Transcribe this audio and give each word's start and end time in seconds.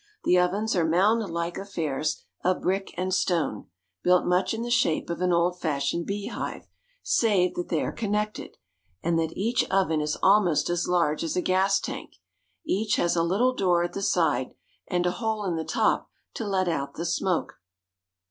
The 0.23 0.39
ovens 0.39 0.75
are 0.75 0.83
moundlike 0.83 1.59
affairs 1.59 2.23
of 2.43 2.63
brick 2.63 2.89
and 2.97 3.13
stone, 3.13 3.67
built 4.01 4.25
much 4.25 4.51
in 4.51 4.63
the 4.63 4.71
shape 4.71 5.11
of 5.11 5.21
an 5.21 5.31
old 5.31 5.59
fash 5.61 5.93
ioned 5.93 6.07
beehive, 6.07 6.67
save 7.03 7.53
that 7.53 7.69
they 7.69 7.83
are 7.83 7.91
connected, 7.91 8.57
and 9.03 9.19
that 9.19 9.31
each 9.37 9.59
BURNING 9.59 9.59
COKE. 9.59 9.67
^19 9.67 9.69
Coke 9.69 9.73
Ovens. 9.75 9.91
oven 9.93 10.01
is 10.01 10.17
almost 10.23 10.69
as 10.71 10.87
large 10.87 11.23
as 11.23 11.35
a 11.35 11.41
gas 11.43 11.79
tank. 11.79 12.15
Each 12.65 12.95
has 12.95 13.15
a 13.15 13.21
lit 13.21 13.41
tle 13.41 13.53
door 13.53 13.83
at 13.83 13.93
the 13.93 14.01
side, 14.01 14.55
and 14.87 15.05
a 15.05 15.11
hole 15.11 15.45
in 15.45 15.55
the 15.55 15.63
top 15.63 16.09
to 16.33 16.47
let 16.47 16.67
out 16.67 16.95
the 16.95 17.05
smoke. 17.05 17.59